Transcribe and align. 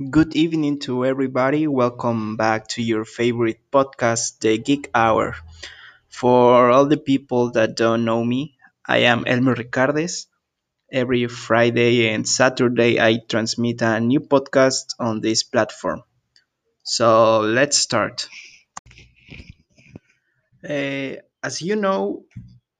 Good 0.00 0.34
evening 0.34 0.78
to 0.88 1.04
everybody. 1.04 1.66
Welcome 1.66 2.36
back 2.38 2.66
to 2.68 2.82
your 2.82 3.04
favorite 3.04 3.60
podcast, 3.70 4.40
The 4.40 4.56
Geek 4.56 4.90
Hour. 4.94 5.36
For 6.08 6.70
all 6.70 6.86
the 6.86 6.96
people 6.96 7.52
that 7.52 7.76
don't 7.76 8.04
know 8.04 8.24
me, 8.24 8.56
I 8.86 8.98
am 9.08 9.24
Elmer 9.26 9.54
Ricardes. 9.54 10.28
Every 10.92 11.26
Friday 11.28 12.08
and 12.10 12.28
Saturday, 12.28 13.00
I 13.00 13.18
transmit 13.28 13.82
a 13.82 14.00
new 14.00 14.20
podcast 14.20 14.94
on 14.98 15.20
this 15.20 15.42
platform. 15.44 16.02
So 16.84 17.40
let's 17.40 17.78
start. 17.78 18.28
Uh, 20.62 21.16
as 21.42 21.62
you 21.62 21.76
know, 21.76 22.24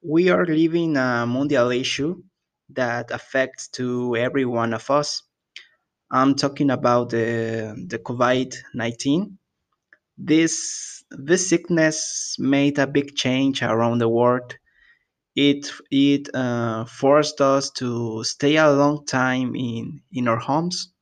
we 0.03 0.29
are 0.29 0.45
living 0.45 0.97
a 0.97 1.25
mondial 1.27 1.75
issue 1.77 2.23
that 2.69 3.11
affects 3.11 3.69
to 3.69 4.15
every 4.15 4.45
one 4.45 4.73
of 4.73 4.89
us. 4.91 5.23
I'm 6.11 6.35
talking 6.35 6.69
about 6.69 7.11
the, 7.11 7.75
the 7.87 7.99
COVID 7.99 8.55
19 8.73 9.37
This 10.17 11.03
this 11.11 11.49
sickness 11.49 12.35
made 12.39 12.79
a 12.79 12.87
big 12.87 13.15
change 13.15 13.63
around 13.63 13.99
the 13.99 14.09
world. 14.09 14.57
It 15.35 15.71
it 15.91 16.33
uh, 16.35 16.85
forced 16.85 17.41
us 17.41 17.71
to 17.79 18.23
stay 18.25 18.57
a 18.57 18.71
long 18.71 19.05
time 19.05 19.55
in 19.55 20.01
in 20.11 20.27
our 20.29 20.39
homes, 20.39 20.93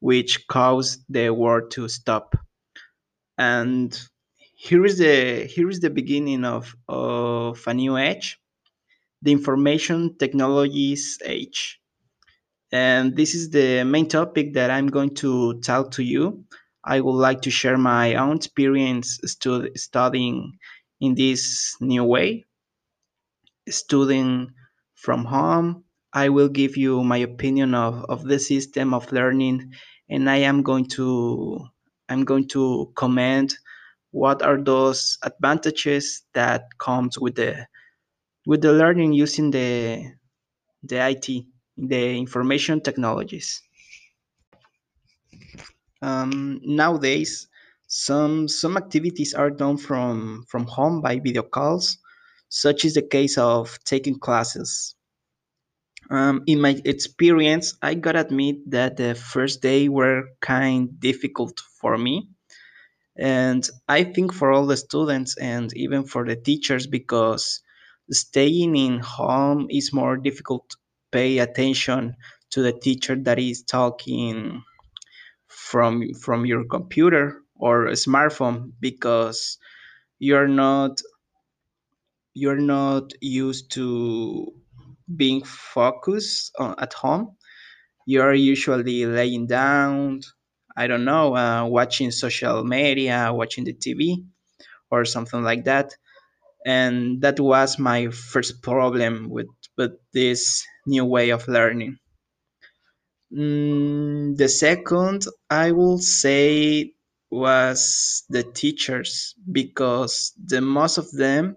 which 0.00 0.46
caused 0.48 1.04
the 1.08 1.30
world 1.30 1.70
to 1.72 1.88
stop. 1.88 2.36
And 3.38 3.98
here 4.56 4.86
is 4.86 4.98
the 4.98 5.46
here 5.46 5.68
is 5.70 5.80
the 5.80 5.90
beginning 5.90 6.44
of 6.46 6.74
of 6.88 7.66
a 7.66 7.74
new 7.74 7.98
age, 7.98 8.38
the 9.22 9.32
information 9.32 10.16
technologies 10.18 11.18
age. 11.26 11.81
And 12.72 13.16
this 13.16 13.34
is 13.34 13.50
the 13.50 13.84
main 13.84 14.08
topic 14.08 14.54
that 14.54 14.70
I'm 14.70 14.88
going 14.88 15.14
to 15.16 15.60
talk 15.60 15.90
to 15.92 16.02
you. 16.02 16.44
I 16.84 17.00
would 17.00 17.12
like 17.12 17.42
to 17.42 17.50
share 17.50 17.78
my 17.78 18.14
own 18.16 18.36
experience 18.36 19.20
stu- 19.24 19.70
studying 19.76 20.58
in 21.00 21.14
this 21.14 21.76
new 21.80 22.04
way, 22.04 22.46
studying 23.68 24.52
from 24.94 25.24
home. 25.24 25.84
I 26.14 26.28
will 26.30 26.48
give 26.48 26.76
you 26.76 27.04
my 27.04 27.18
opinion 27.18 27.74
of, 27.74 28.04
of 28.08 28.24
the 28.24 28.38
system 28.38 28.94
of 28.94 29.12
learning, 29.12 29.72
and 30.10 30.28
I 30.28 30.38
am 30.38 30.62
going 30.62 30.86
to 30.96 31.66
I'm 32.08 32.24
going 32.24 32.48
to 32.48 32.92
comment 32.94 33.56
what 34.10 34.42
are 34.42 34.62
those 34.62 35.18
advantages 35.22 36.22
that 36.34 36.64
comes 36.78 37.18
with 37.18 37.36
the 37.36 37.66
with 38.46 38.62
the 38.62 38.72
learning 38.72 39.12
using 39.14 39.50
the 39.50 40.12
the 40.82 40.96
IT, 41.10 41.46
the 41.76 42.16
information 42.16 42.80
technologies. 42.80 43.62
Um, 46.02 46.60
nowadays, 46.64 47.48
some 47.86 48.48
some 48.48 48.76
activities 48.76 49.34
are 49.34 49.50
done 49.50 49.76
from 49.76 50.44
from 50.48 50.66
home 50.66 51.00
by 51.00 51.18
video 51.20 51.42
calls, 51.42 51.98
such 52.48 52.84
is 52.84 52.94
the 52.94 53.02
case 53.02 53.38
of 53.38 53.78
taking 53.84 54.18
classes. 54.18 54.94
Um, 56.10 56.42
in 56.46 56.60
my 56.60 56.80
experience, 56.84 57.74
I 57.80 57.94
gotta 57.94 58.20
admit 58.20 58.70
that 58.70 58.96
the 58.96 59.14
first 59.14 59.62
day 59.62 59.88
were 59.88 60.24
kind 60.40 60.98
difficult 61.00 61.60
for 61.80 61.96
me, 61.96 62.28
and 63.16 63.68
I 63.88 64.04
think 64.04 64.32
for 64.34 64.52
all 64.52 64.66
the 64.66 64.76
students 64.76 65.36
and 65.36 65.72
even 65.76 66.04
for 66.04 66.26
the 66.26 66.36
teachers 66.36 66.86
because 66.86 67.60
staying 68.10 68.76
in 68.76 68.98
home 69.00 69.68
is 69.70 69.92
more 69.92 70.16
difficult 70.16 70.76
pay 71.12 71.38
attention 71.38 72.16
to 72.50 72.62
the 72.62 72.72
teacher 72.72 73.16
that 73.16 73.38
is 73.38 73.62
talking 73.62 74.62
from 75.48 76.02
from 76.14 76.46
your 76.46 76.64
computer 76.66 77.42
or 77.56 77.86
smartphone 77.90 78.72
because 78.80 79.58
you're 80.20 80.48
not 80.48 81.00
you're 82.34 82.60
not 82.60 83.12
used 83.20 83.70
to 83.72 84.52
being 85.16 85.42
focused 85.44 86.52
on, 86.58 86.74
at 86.78 86.92
home. 86.94 87.36
You're 88.06 88.34
usually 88.34 89.06
laying 89.06 89.46
down 89.48 90.22
i 90.76 90.86
don't 90.86 91.04
know 91.04 91.36
uh, 91.36 91.64
watching 91.66 92.10
social 92.12 92.64
media 92.64 93.30
watching 93.32 93.64
the 93.64 93.74
tv 93.74 94.24
or 94.90 95.04
something 95.04 95.42
like 95.42 95.64
that. 95.64 95.94
And 96.66 97.22
that 97.22 97.40
was 97.40 97.78
my 97.78 98.08
first 98.08 98.62
problem 98.62 99.30
with 99.30 99.48
with 99.76 99.92
this 100.12 100.64
new 100.86 101.04
way 101.04 101.30
of 101.30 101.46
learning. 101.48 101.98
Mm, 103.32 104.36
the 104.36 104.48
second, 104.48 105.24
I 105.48 105.72
will 105.72 105.98
say, 105.98 106.92
was 107.30 108.24
the 108.28 108.42
teachers 108.42 109.34
because 109.50 110.32
the 110.44 110.60
most 110.60 110.98
of 110.98 111.10
them 111.12 111.56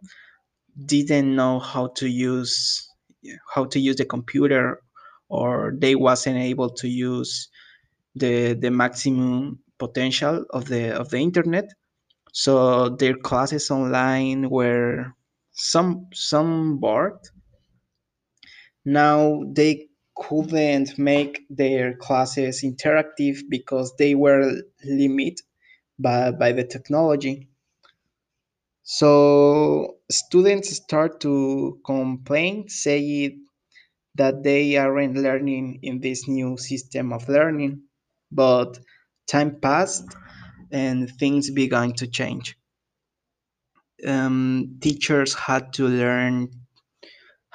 didn't 0.86 1.36
know 1.36 1.60
how 1.60 1.88
to 1.88 2.08
use 2.10 2.88
how 3.54 3.66
to 3.66 3.80
use 3.80 3.98
the 3.98 4.06
computer 4.06 4.82
or 5.30 5.74
they 5.78 5.96
wasn't 5.96 6.38
able 6.38 6.70
to 6.70 6.88
use 6.88 7.50
the 8.16 8.54
the 8.54 8.72
maximum 8.72 9.60
potential 9.80 10.46
of 10.52 10.66
the 10.68 10.92
of 10.96 11.10
the 11.10 11.20
internet. 11.20 11.66
So 12.34 12.90
their 12.90 13.16
classes 13.16 13.72
online 13.72 14.50
were 14.50 15.14
some 15.54 16.08
some 16.14 16.80
bored 16.80 17.20
now 18.86 19.44
they 19.48 19.90
couldn't 20.16 20.98
make 20.98 21.46
their 21.50 21.96
classes 21.98 22.64
interactive 22.64 23.40
because 23.50 23.94
they 23.98 24.16
were 24.16 24.62
limited 24.86 25.42
by, 26.00 26.32
by 26.32 26.52
the 26.54 26.64
technology. 26.64 27.50
So 28.84 29.98
students 30.10 30.70
start 30.76 31.20
to 31.22 31.80
complain, 31.86 32.70
say 32.70 33.38
that 34.16 34.44
they 34.44 34.78
aren't 34.78 35.16
learning 35.18 35.80
in 35.82 36.00
this 36.00 36.28
new 36.28 36.58
system 36.58 37.12
of 37.12 37.28
learning. 37.28 37.82
But 38.32 38.80
time 39.28 39.60
passed 39.60 40.16
and 40.72 41.10
things 41.10 41.50
began 41.52 41.94
to 41.94 42.08
change. 42.08 42.58
Um, 44.06 44.78
teachers 44.82 45.34
had 45.34 45.74
to 45.74 45.88
learn 45.88 46.52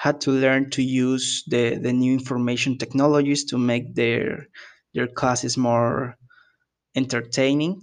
had 0.00 0.18
to 0.22 0.30
learn 0.30 0.70
to 0.70 0.82
use 0.82 1.44
the, 1.48 1.76
the 1.76 1.92
new 1.92 2.14
information 2.14 2.78
technologies 2.78 3.44
to 3.44 3.58
make 3.58 3.94
their 3.94 4.48
their 4.94 5.06
classes 5.06 5.58
more 5.58 6.16
entertaining 6.96 7.80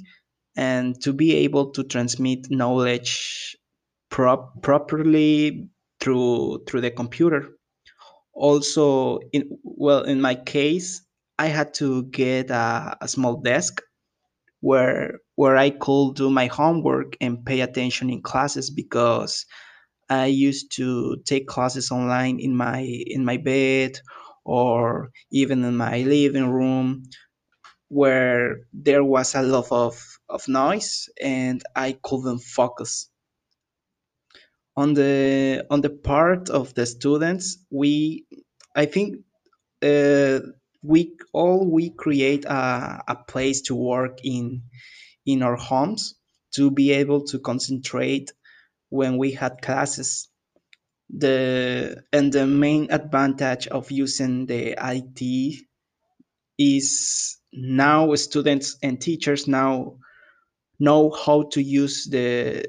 and 0.56 1.00
to 1.04 1.14
be 1.14 1.30
able 1.46 1.70
to 1.72 1.84
transmit 1.84 2.50
knowledge 2.50 3.56
prop, 4.10 4.62
properly 4.64 5.70
through 6.00 6.64
through 6.68 6.82
the 6.82 6.92
computer. 6.92 7.42
Also 8.34 9.20
in 9.32 9.44
well 9.64 10.04
in 10.04 10.20
my 10.22 10.36
case 10.36 11.02
i 11.40 11.48
had 11.48 11.74
to 11.76 12.04
get 12.22 12.50
a, 12.50 12.98
a 13.02 13.08
small 13.08 13.36
desk 13.42 13.82
where 14.62 15.20
where 15.36 15.58
i 15.58 15.70
could 15.70 16.16
do 16.16 16.30
my 16.30 16.48
homework 16.48 17.16
and 17.22 17.46
pay 17.46 17.62
attention 17.62 18.10
in 18.10 18.22
classes 18.22 18.70
because 18.70 19.46
I 20.10 20.28
used 20.28 20.72
to 20.78 21.18
take 21.26 21.48
classes 21.48 21.92
online 21.92 22.40
in 22.40 22.56
my 22.56 22.80
in 22.82 23.26
my 23.26 23.38
bed 23.38 24.00
or 24.46 25.12
even 25.32 25.64
in 25.64 25.78
my 25.78 26.00
living 26.04 26.50
room 26.52 27.04
where 27.90 28.62
there 28.74 29.04
was 29.04 29.36
a 29.36 29.42
lot 29.42 29.72
of, 29.72 30.02
of 30.30 30.48
noise 30.48 31.10
and 31.22 31.64
I 31.76 31.94
couldn't 32.04 32.40
focus. 32.40 33.10
On 34.78 34.94
the 34.94 35.66
on 35.70 35.82
the 35.82 35.90
part 35.90 36.50
of 36.50 36.74
the 36.76 36.86
students, 36.86 37.58
we 37.72 38.26
I 38.76 38.86
think 38.86 39.18
uh, 39.84 40.40
we 40.84 41.18
all 41.34 41.70
we 41.72 41.92
create 41.92 42.46
a, 42.46 43.04
a 43.08 43.16
place 43.28 43.62
to 43.64 43.76
work 43.76 44.20
in 44.24 44.64
in 45.26 45.44
our 45.44 45.58
homes 45.58 46.16
to 46.56 46.72
be 46.72 46.92
able 46.92 47.24
to 47.26 47.40
concentrate 47.40 48.34
when 48.90 49.18
we 49.18 49.32
had 49.32 49.62
classes 49.62 50.30
the 51.10 52.04
and 52.12 52.34
the 52.34 52.46
main 52.46 52.92
advantage 52.92 53.68
of 53.68 53.90
using 53.92 54.46
the 54.46 54.76
IT 54.78 55.66
is 56.58 57.38
now 57.54 58.14
students 58.16 58.78
and 58.84 59.00
teachers 59.00 59.48
now 59.48 59.96
know 60.80 61.12
how 61.12 61.44
to 61.44 61.62
use 61.62 62.06
the 62.06 62.66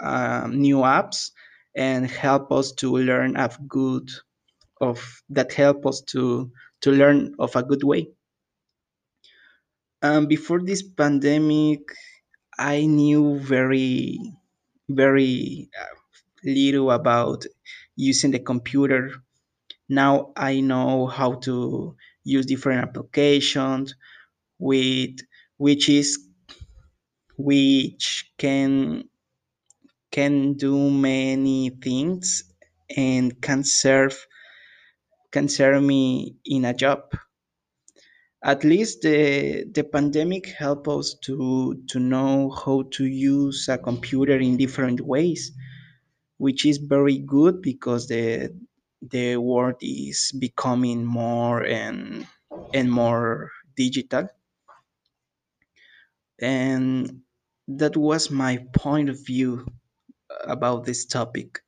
um, 0.00 0.60
new 0.60 0.78
apps 0.78 1.30
and 1.76 2.10
help 2.10 2.50
us 2.50 2.72
to 2.72 2.96
learn 2.96 3.36
of 3.36 3.56
good 3.68 4.10
of 4.80 5.22
that 5.30 5.52
help 5.52 5.86
us 5.86 6.00
to 6.02 6.50
to 6.80 6.90
learn 6.92 7.34
of 7.38 7.54
a 7.56 7.62
good 7.62 7.82
way. 7.84 8.08
Um, 10.02 10.26
before 10.26 10.60
this 10.60 10.82
pandemic, 10.82 11.80
I 12.56 12.86
knew 12.86 13.38
very 13.40 14.18
very 14.88 15.70
uh, 15.80 15.94
little 16.44 16.90
about 16.92 17.44
using 17.96 18.30
the 18.32 18.38
computer. 18.40 19.12
Now 19.88 20.32
I 20.36 20.60
know 20.60 21.06
how 21.08 21.34
to 21.46 21.96
use 22.24 22.46
different 22.46 22.88
applications 22.88 23.94
with 24.58 25.18
which 25.58 25.88
is 25.88 26.18
which 27.38 28.30
can 28.36 29.08
can 30.10 30.52
do 30.54 30.90
many 30.90 31.70
things 31.70 32.42
and 32.96 33.40
can 33.40 33.64
serve 33.64 34.26
can 35.32 35.48
serve 35.48 35.82
me 35.82 36.36
in 36.44 36.64
a 36.66 36.74
job 36.74 37.00
at 38.42 38.64
least 38.64 39.02
the 39.02 39.64
the 39.76 39.84
pandemic 39.84 40.46
helped 40.46 40.88
us 40.88 41.14
to 41.26 41.36
to 41.88 41.98
know 42.00 42.50
how 42.50 42.82
to 42.96 43.04
use 43.04 43.68
a 43.68 43.78
computer 43.78 44.36
in 44.38 44.56
different 44.56 45.00
ways 45.00 45.52
which 46.38 46.66
is 46.66 46.78
very 46.78 47.18
good 47.18 47.62
because 47.62 48.08
the 48.08 48.50
the 49.02 49.36
world 49.36 49.76
is 49.82 50.32
becoming 50.40 51.04
more 51.04 51.64
and 51.64 52.26
and 52.74 52.90
more 52.92 53.50
digital. 53.76 54.28
And 56.40 57.22
that 57.68 57.96
was 57.96 58.28
my 58.28 58.66
point 58.74 59.08
of 59.08 59.24
view 59.24 59.66
about 60.44 60.84
this 60.86 61.06
topic. 61.06 61.60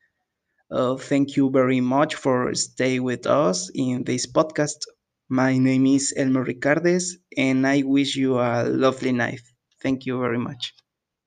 Uh, 0.70 0.96
thank 0.96 1.36
you 1.36 1.50
very 1.50 1.80
much 1.80 2.14
for 2.16 2.54
stay 2.54 3.00
with 3.00 3.26
us 3.26 3.70
in 3.74 4.04
this 4.04 4.26
podcast 4.26 4.78
my 5.30 5.56
name 5.58 5.86
is 5.86 6.12
elmer 6.16 6.44
ricardes 6.44 7.16
and 7.36 7.66
i 7.66 7.82
wish 7.82 8.16
you 8.16 8.38
a 8.38 8.64
lovely 8.64 9.12
night. 9.12 9.40
Thank 9.82 10.04
you 10.06 10.20
very 10.20 10.38
much 10.38 10.74